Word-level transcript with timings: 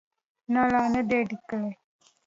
نه، 0.53 0.61
لا 0.73 0.81
نه 0.93 1.01
ده 1.09 1.19
لیکلې 1.29 1.71